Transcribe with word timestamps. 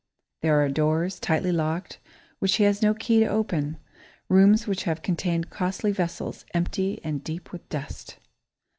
There 0.41 0.59
are 0.65 0.67
doors, 0.67 1.19
tightly 1.19 1.51
locked, 1.51 1.99
which 2.39 2.55
he 2.55 2.63
has 2.63 2.81
no 2.81 2.95
key 2.95 3.19
to 3.19 3.27
open; 3.27 3.77
rooms 4.29 4.65
which 4.65 4.85
have 4.85 5.03
contained 5.03 5.51
costly 5.51 5.91
vessels, 5.91 6.43
empty 6.55 6.99
and 7.03 7.23
deep 7.23 7.51
with 7.51 7.69
dust. 7.69 8.17